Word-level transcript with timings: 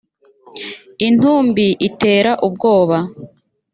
intumbi 1.07 1.67
itera 1.87 2.31
ubwoba 2.47 2.97